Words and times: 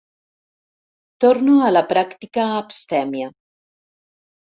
Torno 1.27 1.59
a 1.67 1.69
la 1.77 1.85
pràctica 1.93 2.49
abstèmia. 2.65 3.33